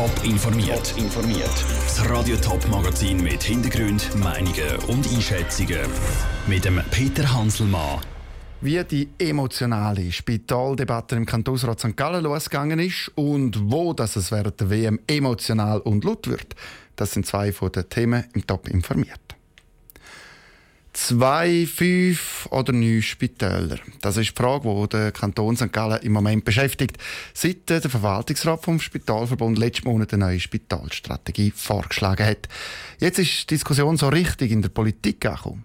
Top 0.00 0.24
informiert. 0.24 0.94
informiert. 0.96 1.64
Das 1.84 2.08
Radio 2.08 2.34
Top 2.36 2.66
Magazin 2.70 3.22
mit 3.22 3.42
Hintergrund, 3.42 4.08
Meinungen 4.16 4.76
und 4.88 5.06
Einschätzungen 5.12 5.80
mit 6.46 6.64
dem 6.64 6.80
Peter 6.90 7.30
Hanselmann. 7.30 8.00
Wie 8.62 8.82
die 8.82 9.10
emotionale 9.18 10.10
Spitaldebatte 10.10 11.16
im 11.16 11.26
Kantonsrat 11.26 11.80
St. 11.80 11.98
Gallen 11.98 12.24
losgegangen 12.24 12.78
ist 12.78 13.12
und 13.14 13.70
wo 13.70 13.92
das 13.92 14.16
es 14.16 14.32
während 14.32 14.58
der 14.58 14.70
WM 14.70 15.00
emotional 15.06 15.80
und 15.80 16.02
laut 16.02 16.26
wird, 16.28 16.56
das 16.96 17.12
sind 17.12 17.26
zwei 17.26 17.52
von 17.52 17.70
den 17.70 17.86
Themen 17.90 18.24
im 18.32 18.46
Top 18.46 18.68
informiert. 18.70 19.29
Zwei, 21.02 21.66
fünf 21.66 22.46
oder 22.50 22.74
neun 22.74 23.00
Spitäler? 23.00 23.78
Das 24.02 24.18
ist 24.18 24.30
die 24.30 24.42
Frage, 24.42 24.68
die 24.68 24.88
der 24.90 25.12
Kanton 25.12 25.56
St. 25.56 25.72
Gallen 25.72 26.02
im 26.02 26.12
Moment 26.12 26.44
beschäftigt, 26.44 26.98
seit 27.32 27.70
der 27.70 27.80
Verwaltungsrat 27.80 28.62
vom 28.62 28.78
Spitalverbund 28.78 29.58
letzten 29.58 29.88
Monat 29.88 30.12
eine 30.12 30.26
neue 30.26 30.40
Spitalstrategie 30.40 31.52
vorgeschlagen 31.56 32.26
hat. 32.26 32.48
Jetzt 32.98 33.18
ist 33.18 33.50
die 33.50 33.54
Diskussion 33.54 33.96
so 33.96 34.10
richtig 34.10 34.52
in 34.52 34.60
der 34.60 34.68
Politik 34.68 35.24
angekommen. 35.24 35.64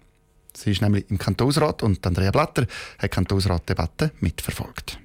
Sie 0.54 0.70
ist 0.70 0.80
nämlich 0.80 1.04
im 1.10 1.18
Kantonsrat 1.18 1.82
und 1.82 2.04
Andrea 2.06 2.30
Blatter 2.30 2.62
hat 2.98 3.02
die 3.02 3.08
Kantonsratdebatte 3.08 4.12
mitverfolgt. 4.20 4.98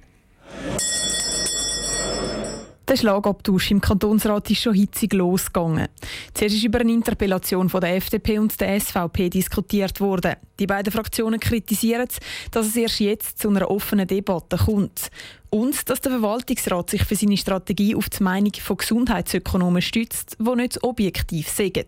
Der 2.91 2.97
Schlagabtausch 2.97 3.71
im 3.71 3.79
Kantonsrat 3.79 4.51
ist 4.51 4.63
schon 4.63 4.73
hitzig 4.73 5.13
losgegangen. 5.13 5.87
Zuerst 6.33 6.55
ist 6.55 6.65
über 6.65 6.81
eine 6.81 6.91
Interpellation 6.91 7.69
von 7.69 7.79
der 7.79 7.95
FDP 7.95 8.37
und 8.37 8.59
der 8.59 8.77
SVP 8.81 9.29
diskutiert 9.29 10.01
worden. 10.01 10.35
Die 10.59 10.67
beiden 10.67 10.91
Fraktionen 10.91 11.39
kritisieren, 11.39 12.09
dass 12.51 12.67
es 12.67 12.75
erst 12.75 12.99
jetzt 12.99 13.39
zu 13.39 13.47
einer 13.47 13.71
offenen 13.71 14.07
Debatte 14.07 14.57
kommt. 14.57 15.09
Und 15.49 15.89
dass 15.89 16.01
der 16.01 16.11
Verwaltungsrat 16.11 16.89
sich 16.89 17.05
für 17.05 17.15
seine 17.15 17.37
Strategie 17.37 17.95
auf 17.95 18.09
die 18.09 18.23
Meinung 18.23 18.51
von 18.61 18.75
Gesundheitsökonomen 18.75 19.81
stützt, 19.81 20.35
die 20.37 20.55
nicht 20.57 20.83
objektiv 20.83 21.47
sind. 21.47 21.87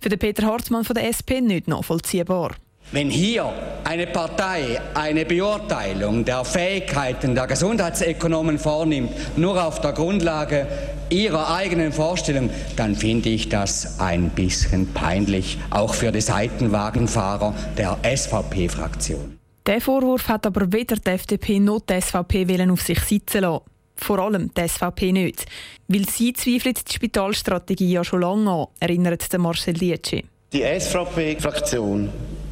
Für 0.00 0.08
den 0.08 0.18
Peter 0.18 0.46
Hartmann 0.46 0.84
von 0.84 0.94
der 0.94 1.06
SP 1.12 1.42
nicht 1.42 1.68
nachvollziehbar. 1.68 2.52
Wenn 2.92 3.08
hier 3.08 3.52
eine 3.84 4.08
Partei 4.08 4.80
eine 4.94 5.24
Beurteilung 5.24 6.24
der 6.24 6.44
Fähigkeiten 6.44 7.36
der 7.36 7.46
Gesundheitsökonomen 7.46 8.58
vornimmt, 8.58 9.12
nur 9.38 9.64
auf 9.64 9.80
der 9.80 9.92
Grundlage 9.92 10.66
ihrer 11.08 11.54
eigenen 11.54 11.92
Vorstellung, 11.92 12.50
dann 12.74 12.96
finde 12.96 13.28
ich 13.28 13.48
das 13.48 14.00
ein 14.00 14.30
bisschen 14.30 14.92
peinlich, 14.92 15.58
auch 15.70 15.94
für 15.94 16.10
die 16.10 16.20
Seitenwagenfahrer 16.20 17.54
der 17.78 17.96
SVP-Fraktion. 18.02 19.38
Der 19.66 19.80
Vorwurf 19.80 20.26
hat 20.26 20.44
aber 20.46 20.72
weder 20.72 20.96
die 20.96 21.10
FDP 21.10 21.60
noch 21.60 21.82
die 21.82 22.00
SVP 22.00 22.68
auf 22.68 22.82
sich 22.82 22.98
sitzen 23.00 23.42
lassen. 23.42 23.64
Vor 23.94 24.18
allem 24.18 24.50
die 24.52 24.66
SVP 24.66 25.12
nicht. 25.12 25.46
Weil 25.86 26.08
sie 26.08 26.32
zweifelt 26.32 26.88
die 26.88 26.94
Spitalstrategie 26.94 27.92
ja 27.92 28.02
schon 28.02 28.22
lange 28.22 28.50
an, 28.50 28.66
erinnert 28.80 29.28
Marcel 29.38 29.74
Dietschi. 29.74 30.24
Die 30.52 30.62
SVP-Fraktion 30.62 32.08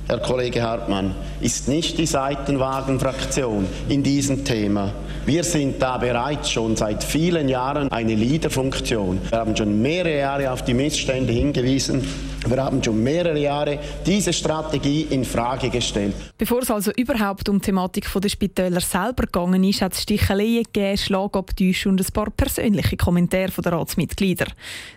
Herr 0.09 0.20
Kollege 0.20 0.62
Hartmann, 0.62 1.14
ist 1.42 1.69
nicht 1.69 1.98
die 1.98 2.06
Seitenwagenfraktion 2.06 3.67
in 3.91 4.03
diesem 4.03 4.42
Thema. 4.42 4.91
Wir 5.27 5.45
sind 5.45 5.83
da 5.83 5.98
bereits 5.98 6.51
schon 6.51 6.77
seit 6.77 7.05
vielen 7.05 7.47
Jahren 7.51 7.92
eine 7.92 8.14
Leaderfunktion. 8.14 9.20
Wir 9.29 9.39
haben 9.39 9.55
schon 9.55 9.83
mehrere 9.83 10.19
Jahre 10.19 10.51
auf 10.51 10.62
die 10.62 10.73
Missstände 10.73 11.34
hingewiesen. 11.34 12.09
Wir 12.47 12.62
haben 12.62 12.83
schon 12.83 13.03
mehrere 13.03 13.39
Jahre 13.39 13.78
diese 14.06 14.33
Strategie 14.33 15.03
in 15.11 15.25
Frage 15.25 15.70
gestellt. 15.70 16.14
Bevor 16.36 16.61
es 16.61 16.70
also 16.70 16.92
überhaupt 16.97 17.48
um 17.48 17.58
die 17.58 17.67
Thematik 17.67 18.08
der 18.14 18.28
Spitäler 18.28 18.80
selber 18.80 19.25
gegangen 19.25 19.64
ist, 19.64 19.83
hat 19.83 19.92
es 19.92 20.03
Sticheleien 20.03 20.62
gegeben, 20.62 20.97
Schlagabtäusche 20.97 21.89
und 21.89 22.00
ein 22.00 22.12
paar 22.12 22.30
persönliche 22.30 22.97
Kommentare 22.97 23.50
der 23.62 23.72
Ratsmitglieder. 23.72 24.47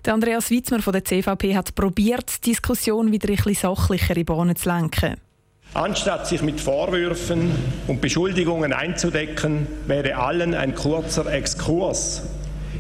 Der 0.05 0.13
Andreas 0.13 0.49
Witzmer 0.51 0.81
von 0.81 0.93
der 0.93 1.03
CVP 1.03 1.55
hat 1.55 1.73
probiert, 1.73 2.45
die 2.45 2.51
Diskussion 2.51 3.11
wieder 3.11 3.29
ein 3.29 3.35
bisschen 3.35 3.55
sachlichere 3.55 4.23
Bahnen 4.23 4.55
zu 4.55 4.69
lenken. 4.69 5.15
Anstatt 5.73 6.27
sich 6.27 6.41
mit 6.41 6.59
Vorwürfen 6.59 7.51
und 7.87 8.01
Beschuldigungen 8.01 8.73
einzudecken, 8.73 9.67
wäre 9.87 10.17
allen 10.17 10.53
ein 10.53 10.75
kurzer 10.75 11.31
Exkurs 11.31 12.23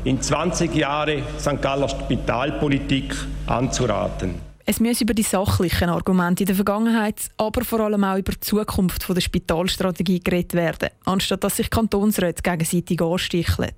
in 0.03 0.21
20 0.21 0.75
Jahre 0.75 1.23
St. 1.39 1.61
Galler 1.61 1.87
Spitalpolitik 1.87 3.15
anzuraten. 3.47 4.50
Es 4.71 4.79
muss 4.79 5.01
über 5.01 5.13
die 5.13 5.21
sachlichen 5.21 5.89
Argumente 5.89 6.43
in 6.43 6.47
der 6.47 6.55
Vergangenheit, 6.55 7.17
aber 7.35 7.65
vor 7.65 7.81
allem 7.81 8.05
auch 8.05 8.15
über 8.15 8.31
die 8.31 8.39
Zukunft 8.39 9.05
der 9.09 9.19
Spitalstrategie 9.19 10.21
geredet 10.21 10.53
werden, 10.53 10.91
anstatt 11.03 11.43
dass 11.43 11.57
sich 11.57 11.69
Kantonsräte 11.69 12.41
gegenseitig 12.41 13.01
ansticheln. 13.01 13.75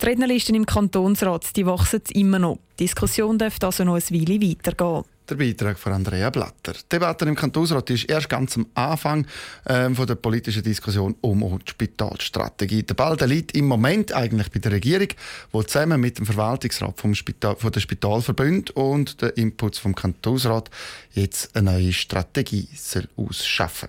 Die 0.00 0.06
Rednerlisten 0.06 0.54
im 0.54 0.64
Kantonsrat 0.64 1.54
die 1.54 1.66
wachsen 1.66 2.00
immer 2.14 2.38
noch. 2.38 2.56
Die 2.78 2.84
Diskussion 2.84 3.36
dürfte 3.36 3.66
also 3.66 3.84
noch 3.84 3.96
ein 3.96 4.02
Weile 4.10 4.40
weitergehen. 4.40 5.04
Der 5.28 5.34
Beitrag 5.34 5.76
von 5.76 5.92
Andrea 5.92 6.30
Blatter. 6.30 6.74
Die 6.74 6.88
Debatte 6.88 7.24
im 7.24 7.34
Kantonsrat 7.34 7.90
ist 7.90 8.04
erst 8.04 8.28
ganz 8.28 8.56
am 8.56 8.66
Anfang 8.74 9.26
ähm, 9.66 9.96
von 9.96 10.06
der 10.06 10.14
politischen 10.14 10.62
Diskussion 10.62 11.16
um 11.20 11.40
die 11.58 11.70
Spitalstrategie. 11.70 12.84
Der 12.84 12.94
Ball 12.94 13.16
der 13.16 13.26
liegt 13.26 13.56
im 13.56 13.66
Moment 13.66 14.12
eigentlich 14.12 14.52
bei 14.52 14.60
der 14.60 14.70
Regierung, 14.70 15.08
wo 15.50 15.64
zusammen 15.64 16.00
mit 16.00 16.18
dem 16.18 16.26
Verwaltungsrat 16.26 17.00
vom 17.00 17.16
Spital, 17.16 17.56
von 17.56 17.72
der 17.72 17.80
Spitalverbund 17.80 18.70
und 18.70 19.20
den 19.20 19.30
Inputs 19.30 19.78
vom 19.80 19.96
Kantonsrat 19.96 20.70
jetzt 21.10 21.56
eine 21.56 21.72
neue 21.72 21.92
Strategie 21.92 22.68
soll 22.76 23.08
ausschaffen. 23.16 23.88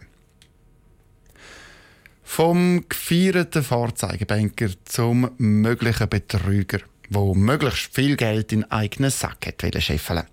Vom 2.23 2.83
gefeierten 2.89 3.63
Vorzeigebanker 3.63 4.69
zum 4.85 5.29
möglichen 5.37 6.09
Betrüger 6.09 6.79
wo 7.09 7.33
möglichst 7.33 7.93
viel 7.93 8.15
Geld 8.15 8.51
in 8.51 8.69
eigenen 8.71 9.11
Sack 9.11 9.47
hat 9.47 9.83
scheffeln. 9.83 10.23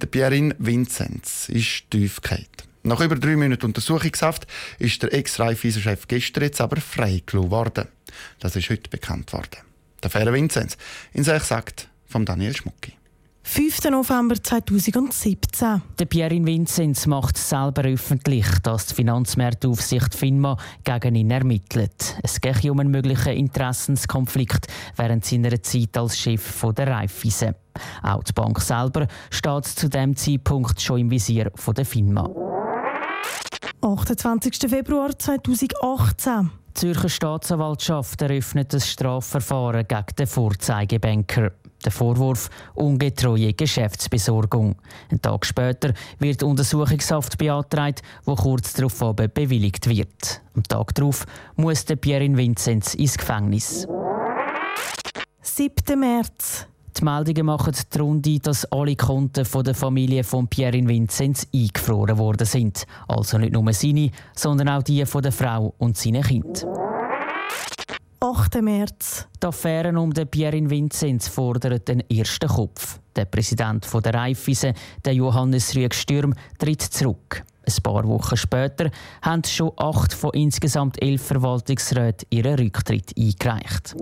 Der 0.00 0.06
Pierin 0.06 0.54
Vinzenz 0.58 1.48
ist 1.48 1.90
tief 1.90 2.20
gefallen. 2.20 2.46
Nach 2.84 3.00
über 3.00 3.14
drei 3.14 3.36
Monaten 3.36 3.66
Untersuchungshaft 3.66 4.46
ist 4.78 5.02
der 5.02 5.14
Ex-Raiffeisen-Chef 5.14 6.08
gestern 6.08 6.44
jetzt 6.44 6.60
aber 6.60 6.80
freigelassen 6.80 7.50
worden. 7.50 7.88
Das 8.40 8.56
ist 8.56 8.70
heute 8.70 8.90
bekannt 8.90 9.32
worden. 9.32 9.58
Der 10.02 10.10
faire 10.10 10.32
Vinzenz, 10.32 10.76
in 11.12 11.22
sich 11.22 11.42
sagt 11.44 11.88
von 12.06 12.24
Daniel 12.24 12.56
Schmucki. 12.56 12.94
5. 13.44 13.90
November 13.90 14.40
2017. 14.40 15.82
Der 15.98 16.04
Pierin 16.06 16.46
Vinzenz 16.46 17.06
macht 17.06 17.36
selber 17.36 17.82
öffentlich, 17.84 18.46
dass 18.62 18.86
die 18.86 18.94
Finanzmarktaufsicht 18.94 20.14
FINMA 20.14 20.56
gegen 20.84 21.16
ihn 21.16 21.30
ermittelt. 21.30 22.16
Es 22.22 22.40
geht 22.40 22.64
um 22.70 22.80
einen 22.80 22.90
möglichen 22.90 23.32
Interessenskonflikt 23.32 24.68
während 24.96 25.24
seiner 25.24 25.62
Zeit 25.62 25.96
als 25.98 26.18
Chef 26.18 26.64
der 26.76 26.86
Raiffeisen. 26.86 27.54
Auch 28.02 28.22
die 28.22 28.32
Bank 28.32 28.60
selber 28.60 29.06
steht 29.30 29.66
zu 29.66 29.88
dem 29.88 30.16
Zeitpunkt 30.16 30.80
schon 30.80 31.00
im 31.00 31.10
Visier 31.10 31.50
der 31.76 31.84
FINMA. 31.84 32.30
28. 33.82 34.70
Februar 34.70 35.18
2018. 35.18 36.50
Die 36.68 36.74
Zürcher 36.74 37.08
Staatsanwaltschaft 37.08 38.22
eröffnet 38.22 38.72
das 38.72 38.88
Strafverfahren 38.88 39.86
gegen 39.86 40.16
den 40.18 40.26
Vorzeigebanker. 40.26 41.52
Der 41.84 41.92
Vorwurf 41.92 42.48
ungetreue 42.74 43.52
Geschäftsbesorgung. 43.54 44.76
Ein 45.10 45.20
Tag 45.20 45.44
später 45.44 45.92
wird 46.18 46.42
Untersuchungshaft 46.42 47.38
beantragt, 47.38 48.02
wo 48.24 48.34
kurz 48.34 48.72
darauf 48.72 48.98
bewilligt 49.16 49.88
wird. 49.88 50.42
Am 50.54 50.62
Tag 50.62 50.94
darauf 50.94 51.26
muss 51.56 51.84
der 51.84 51.96
Pierin 51.96 52.36
Vinzenz 52.36 52.94
ins 52.94 53.18
Gefängnis. 53.18 53.86
7. 55.42 55.98
März. 55.98 56.66
Die 56.98 57.04
Meldungen 57.04 57.46
machen 57.46 57.74
die 57.92 57.98
Runde, 57.98 58.38
dass 58.38 58.64
alle 58.66 58.96
Konten 58.96 59.44
von 59.44 59.64
der 59.64 59.74
Familie 59.74 60.24
von 60.24 60.46
Pierin 60.46 60.88
Vinzenz 60.88 61.46
eingefroren 61.52 62.18
worden 62.18 62.46
sind. 62.46 62.86
Also 63.08 63.38
nicht 63.38 63.52
nur 63.52 63.72
seine, 63.72 64.10
sondern 64.36 64.68
auch 64.68 64.82
die 64.82 65.04
von 65.06 65.22
der 65.22 65.32
Frau 65.32 65.74
und 65.78 65.96
seinen 65.96 66.22
Kindern. 66.22 66.81
8. 68.22 68.62
März. 68.62 69.26
Die 69.42 69.46
Affären 69.48 69.96
um 69.96 70.14
den 70.14 70.28
Pierin 70.28 70.70
Vinzenz 70.70 71.26
fordern 71.26 71.80
den 71.84 72.08
ersten 72.08 72.48
Kopf. 72.48 73.00
Der 73.16 73.24
Präsident 73.24 73.84
der 73.92 74.14
Raiffeisen, 74.14 74.74
der 75.04 75.14
Johannes 75.14 75.74
Rüegstürm, 75.74 76.32
tritt 76.56 76.82
zurück. 76.82 77.42
Ein 77.66 77.82
paar 77.82 78.06
Wochen 78.06 78.36
später 78.36 78.92
haben 79.22 79.42
schon 79.42 79.72
acht 79.76 80.12
von 80.12 80.30
insgesamt 80.34 81.02
elf 81.02 81.20
Verwaltungsräten 81.20 82.28
ihren 82.30 82.60
Rücktritt 82.60 83.12
eingereicht. 83.18 83.96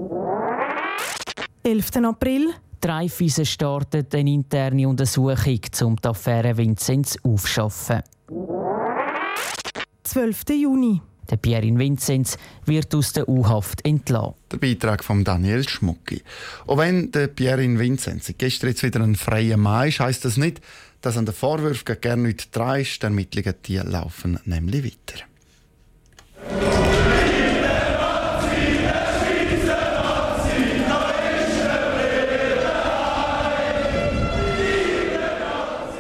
11. 1.63 1.97
April. 2.05 2.51
Die 2.85 2.89
Raiffeisen 2.89 3.47
startet 3.47 4.15
eine 4.15 4.35
interne 4.35 4.87
Untersuchung, 4.87 5.61
um 5.83 5.97
die 5.97 6.09
Affäre 6.09 6.59
Vinzenz 6.59 7.17
aufzuschaffen. 7.25 8.03
12. 10.05 10.45
Juni. 10.51 11.01
Der 11.31 11.37
Pierin 11.37 11.79
Vinzenz 11.79 12.37
wird 12.67 12.95
aus 12.95 13.13
der 13.13 13.29
U-Haft 13.29 13.85
entlassen. 13.87 14.35
Der 14.51 14.59
Beitrag 14.59 15.05
von 15.05 15.25
Daniel 15.25 15.69
Schmucki. 15.69 16.23
Auch 16.67 16.79
wenn 16.79 17.13
der 17.13 17.29
Pierin 17.29 17.79
Vinzenz 17.79 18.33
gestern 18.37 18.71
jetzt 18.71 18.83
wieder 18.83 19.01
ein 19.01 19.15
freier 19.15 19.57
Mann 19.57 19.89
ist, 19.89 20.01
heisst 20.01 20.25
das 20.25 20.37
nicht, 20.37 20.61
dass 21.01 21.17
an 21.17 21.27
den 21.27 21.35
Vorwürfen 21.35 22.01
gerne 22.01 22.23
nicht 22.23 22.55
drei 22.55 22.85
Ermittlungen 23.01 23.55
die 23.65 23.77
laufen 23.77 24.39
nämlich 24.45 24.85
weiter. 24.85 25.30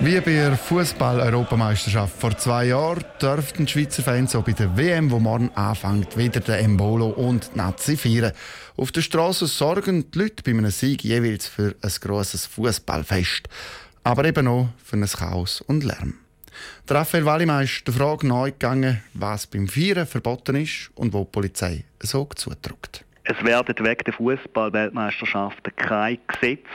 Wie 0.02 0.18
bei 0.18 0.32
der 0.32 0.56
Fußball-Europameisterschaft 0.56 2.18
vor 2.18 2.34
zwei 2.38 2.68
Jahren 2.68 3.04
dürften 3.20 3.68
Schweizer 3.68 4.02
Fans 4.02 4.34
auch 4.34 4.42
bei 4.42 4.52
der 4.52 4.74
WM, 4.74 5.10
wo 5.10 5.18
morgen 5.18 5.50
anfängt, 5.54 6.16
wieder 6.16 6.40
den 6.40 6.54
Embolo 6.54 7.08
und 7.08 7.50
die 7.52 7.58
Nazi 7.58 7.98
feiern. 7.98 8.32
Auf 8.78 8.92
der 8.92 9.02
Straße 9.02 9.46
sorgen 9.46 10.10
die 10.10 10.18
Leute 10.18 10.42
bei 10.42 10.52
einem 10.52 10.70
Sieg 10.70 11.04
jeweils 11.04 11.48
für 11.48 11.74
ein 11.82 11.92
grosses 12.00 12.46
Fußballfest, 12.46 13.46
aber 14.02 14.24
eben 14.24 14.48
auch 14.48 14.70
für 14.82 14.96
ein 14.96 15.04
Chaos 15.04 15.60
und 15.60 15.84
Lärm. 15.84 16.14
Der 16.88 16.96
Raphael 16.96 17.26
Wallimann 17.26 17.64
ist 17.64 17.86
der 17.86 17.92
Frage 17.92 18.26
neu 18.26 18.52
gegangen, 18.52 19.02
was 19.12 19.46
beim 19.46 19.68
Feiern 19.68 20.06
verboten 20.06 20.56
ist 20.56 20.90
und 20.94 21.12
wo 21.12 21.24
die 21.24 21.30
Polizei 21.30 21.84
so 22.00 22.26
zudrückt. 22.34 23.04
Es 23.24 23.44
werden 23.44 23.74
wegen 23.78 24.04
der 24.04 24.14
Fußball-Weltmeisterschaften 24.14 25.76
kein 25.76 26.18
Gesetz 26.26 26.66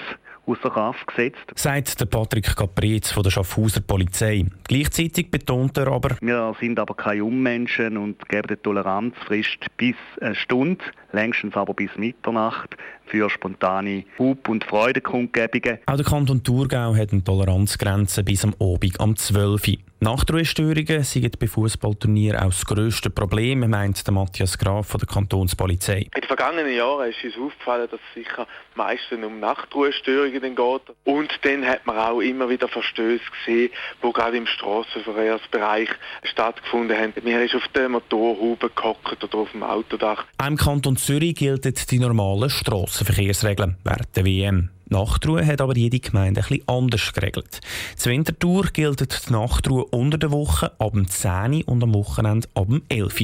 außer 0.45 0.69
Kraft 0.69 1.07
gesetzt. 1.07 1.51
Sagt 1.55 1.99
der 1.99 2.05
Patrick 2.05 2.55
Caprez 2.55 3.11
von 3.11 3.23
der 3.23 3.31
Schaffhauser 3.31 3.81
Polizei. 3.81 4.45
Gleichzeitig 4.67 5.31
betont 5.31 5.77
er 5.77 5.87
aber, 5.87 6.17
wir 6.21 6.55
sind 6.59 6.79
aber 6.79 6.95
keine 6.95 7.23
Unmenschen 7.23 7.97
und 7.97 8.27
geben 8.29 8.47
die 8.49 8.55
Toleranzfrist 8.55 9.65
bis 9.77 9.95
eine 10.21 10.35
Stunde, 10.35 10.83
längstens 11.11 11.55
aber 11.55 11.73
bis 11.73 11.91
Mitternacht 11.97 12.75
für 13.05 13.29
spontane 13.29 14.05
Hub- 14.17 14.49
und 14.49 14.63
Freudekundgebungen. 14.63 15.79
Auch 15.85 15.95
der 15.95 16.05
Kanton 16.05 16.43
Thurgau 16.43 16.95
hat 16.95 17.11
eine 17.11 17.23
Toleranzgrenze 17.23 18.23
bis 18.23 18.43
am 18.43 18.53
Abend 18.59 18.99
am 18.99 19.15
12 19.15 19.67
Uhr. 19.67 19.75
Nachtruhestörungen 20.01 21.03
sind 21.03 21.39
bei 21.39 21.47
Fußballturnieren 21.47 22.39
auch 22.39 22.49
das 22.49 22.65
grösste 22.65 23.09
Problem, 23.09 23.67
meint 23.69 24.05
der 24.05 24.13
Matthias 24.13 24.57
Graf 24.57 24.87
von 24.87 24.99
der 24.99 25.07
Kantonspolizei. 25.07 26.07
In 26.13 26.21
den 26.21 26.27
vergangenen 26.27 26.75
Jahren 26.75 27.09
ist 27.09 27.23
uns 27.23 27.37
aufgefallen, 27.37 27.87
dass 27.89 27.99
es 27.99 28.23
sicher 28.23 28.45
meistens 28.75 29.23
um 29.25 29.39
Nachtruhestörungen 29.39 30.55
geht. 30.55 30.81
Und 31.05 31.29
dann 31.43 31.65
hat 31.65 31.85
man 31.85 31.97
auch 31.97 32.19
immer 32.19 32.49
wieder 32.49 32.67
Verstöße 32.67 33.23
gesehen, 33.45 33.71
die 34.03 34.13
gerade 34.13 34.37
im 34.37 34.45
Strassenverkehrsbereich 34.45 35.89
stattgefunden 36.23 36.97
haben. 36.97 37.13
Mir 37.23 37.43
ist 37.43 37.55
auf 37.55 37.67
der 37.73 37.87
Motorhaube 37.87 38.69
gehockt 38.75 39.23
oder 39.23 39.37
auf 39.37 39.51
dem 39.51 39.63
Autodach. 39.63 40.25
Auch 40.37 40.47
Im 40.47 40.57
Kanton 40.57 40.97
Zürich 40.97 41.35
gelten 41.35 41.73
die 41.89 41.99
normalen 41.99 42.49
Strassenverkehrsregeln 42.49 43.77
während 43.83 44.15
der 44.15 44.25
WM. 44.25 44.74
Nachtruhe 44.87 45.45
hat 45.45 45.61
aber 45.61 45.75
jede 45.75 45.99
Gemeinde 45.99 46.41
etwas 46.41 46.59
anders 46.67 47.13
geregelt. 47.13 47.59
Zur 47.95 48.11
Wintertour 48.11 48.65
gilt 48.71 49.01
die 49.01 49.33
Nachtruhe 49.33 49.85
unter 49.85 50.17
der 50.17 50.31
Woche 50.31 50.71
ab 50.79 50.93
dem 50.93 51.07
10 51.07 51.63
und 51.63 51.83
am 51.83 51.93
Wochenende 51.93 52.47
ab 52.53 52.67
dem 52.67 52.83
11 52.89 53.15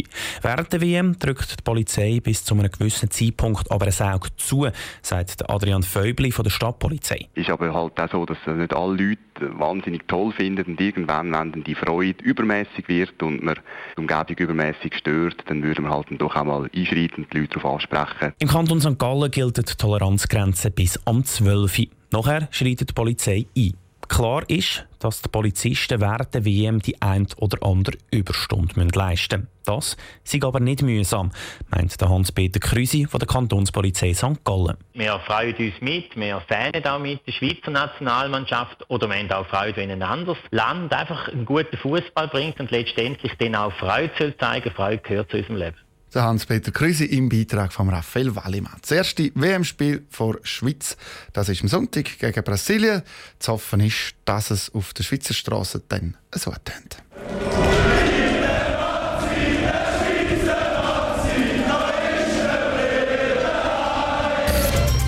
Während 0.41 0.73
der 0.73 0.81
WM 0.81 1.19
drückt 1.19 1.59
die 1.59 1.63
Polizei 1.63 2.19
bis 2.23 2.43
zu 2.43 2.55
einem 2.55 2.71
gewissen 2.71 3.11
Zeitpunkt 3.11 3.69
aber 3.71 3.85
ein 3.85 4.13
Auge 4.13 4.29
zu, 4.37 4.67
sagt 5.01 5.49
Adrian 5.49 5.83
Feubli 5.83 6.31
von 6.31 6.43
der 6.43 6.49
Stadtpolizei. 6.49 7.27
Es 7.35 7.43
ist 7.43 7.49
aber 7.49 7.73
halt 7.73 7.99
auch 7.99 8.11
so, 8.11 8.25
dass 8.25 8.37
nicht 8.47 8.73
alle 8.73 8.95
Leute 8.95 9.59
wahnsinnig 9.59 10.07
toll 10.07 10.31
finden 10.31 10.65
und 10.65 10.81
irgendwann, 10.81 11.31
wenn 11.31 11.63
die 11.63 11.75
Freude 11.75 12.23
übermäßig 12.23 12.87
wird 12.87 13.21
und 13.21 13.43
man 13.43 13.55
die 13.95 14.01
Umgebung 14.01 14.37
übermäßig 14.37 14.95
stört, 14.95 15.43
dann 15.47 15.61
würde 15.63 15.81
man 15.81 15.91
halt 15.91 16.07
doch 16.17 16.35
auch 16.35 16.43
mal 16.43 16.69
einschreiten 16.75 17.23
und 17.23 17.33
die 17.33 17.39
Leute 17.39 17.59
darauf 17.59 17.75
ansprechen. 17.75 18.33
Im 18.39 18.47
Kanton 18.47 18.81
St. 18.81 18.97
Gallen 18.97 19.29
gilt 19.29 19.57
die 19.57 19.75
Toleranzgrenze 19.75 20.71
bis 20.71 20.99
am 21.05 21.23
12 21.23 21.50
12 21.51 21.81
Nachher 22.11 22.47
schreitet 22.51 22.91
die 22.91 22.93
Polizei 22.93 23.45
ein. 23.57 23.73
Klar 24.07 24.43
ist, 24.49 24.85
dass 24.99 25.21
die 25.21 25.27
Polizisten 25.29 25.99
während 25.99 26.33
der 26.33 26.45
WM 26.45 26.81
die 26.81 27.01
ein 27.01 27.27
oder 27.37 27.65
andere 27.65 27.97
Überstunde 28.09 28.73
leisten 28.93 29.41
müssen. 29.41 29.47
Das 29.65 29.97
sei 30.23 30.39
aber 30.43 30.61
nicht 30.61 30.81
mühsam, 30.81 31.31
meint 31.69 31.95
Hans-Peter 32.01 32.59
Krüsi 32.59 33.05
von 33.05 33.19
der 33.19 33.27
Kantonspolizei 33.27 34.13
St. 34.13 34.43
Gallen. 34.45 34.77
Wir 34.93 35.19
freuen 35.19 35.55
uns 35.55 35.81
mit, 35.81 36.15
wir 36.15 36.41
fähnen 36.47 36.85
auch 36.85 36.99
mit 36.99 37.25
der 37.27 37.33
Schweizer 37.33 37.71
Nationalmannschaft 37.71 38.89
oder 38.89 39.07
wir 39.09 39.15
haben 39.17 39.31
auch 39.31 39.47
Freude, 39.47 39.77
wenn 39.77 39.91
ein 39.91 40.03
anderes 40.03 40.37
Land 40.51 40.93
einfach 40.93 41.27
einen 41.27 41.45
guten 41.45 41.77
Fußball 41.77 42.29
bringt 42.29 42.59
und 42.61 42.71
letztendlich 42.71 43.33
dann 43.39 43.55
auch 43.55 43.73
Freude 43.73 44.35
zeigen 44.37 44.71
Freude 44.71 44.99
gehört 44.99 45.31
zu 45.31 45.37
unserem 45.37 45.57
Leben 45.57 45.77
der 46.13 46.23
Hans-Peter 46.23 46.71
Krüsi 46.71 47.05
im 47.05 47.29
Beitrag 47.29 47.73
von 47.73 47.89
Raphael 47.89 48.35
Wallimann. 48.35 48.77
Das 48.81 48.91
erste 48.91 49.31
WM-Spiel 49.35 50.05
vor 50.09 50.37
Schweiz, 50.43 50.97
das 51.33 51.49
ist 51.49 51.61
am 51.61 51.69
Sonntag 51.69 52.19
gegen 52.19 52.43
Brasilien. 52.43 53.01
Zu 53.39 53.53
hoffen 53.53 53.79
ist, 53.81 54.15
dass 54.25 54.51
es 54.51 54.73
auf 54.73 54.93
der 54.93 55.03
Schweizer 55.03 55.33
Straße 55.33 55.81
dann 55.87 56.17
so 56.33 56.51
tönt. 56.51 56.97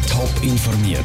Top 0.09 0.31
informiert, 0.41 1.03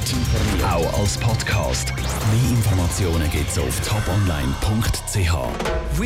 auch 0.65 1.00
als 1.00 1.19
Podcast. 1.19 1.93
Mehr 1.97 2.50
Informationen 2.50 3.29
gibt's 3.31 3.59
auf 3.59 3.81
toponline.ch. 3.81 5.99